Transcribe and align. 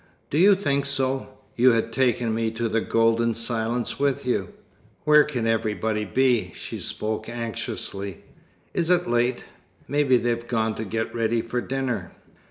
"Do 0.31 0.39
you 0.39 0.55
think 0.55 0.87
so? 0.87 1.27
You 1.55 1.73
had 1.73 1.91
taken 1.93 2.33
me 2.33 2.49
to 2.53 2.67
the 2.67 2.81
golden 2.81 3.35
silence 3.35 3.99
with 3.99 4.25
you." 4.25 4.49
"Where 5.03 5.23
can 5.23 5.45
everybody 5.45 6.05
be?" 6.05 6.53
She 6.55 6.79
spoke 6.79 7.29
anxiously. 7.29 8.23
"Is 8.73 8.89
it 8.89 9.07
late? 9.07 9.45
Maybe 9.87 10.17
they've 10.17 10.47
gone 10.47 10.73
to 10.73 10.85
get 10.85 11.13
ready 11.13 11.43
for 11.43 11.61
dinner." 11.61 12.13